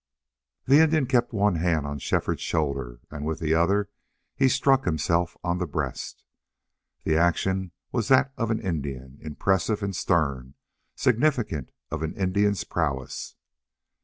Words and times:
The 0.65 0.79
Indian 0.79 1.05
kept 1.05 1.31
one 1.31 1.57
hand 1.57 1.85
on 1.85 1.99
Shefford's 1.99 2.41
shoulder, 2.41 3.01
and 3.11 3.23
with 3.23 3.39
the 3.39 3.53
other 3.53 3.87
he 4.35 4.49
struck 4.49 4.83
himself 4.85 5.37
on 5.43 5.59
the 5.59 5.67
breast. 5.67 6.23
The 7.03 7.15
action 7.15 7.71
was 7.91 8.07
that 8.07 8.33
of 8.35 8.49
an 8.49 8.59
Indian, 8.61 9.19
impressive 9.21 9.83
and 9.83 9.95
stern, 9.95 10.55
significant 10.95 11.69
of 11.91 12.01
an 12.01 12.15
Indian's 12.15 12.63
prowess. 12.63 13.35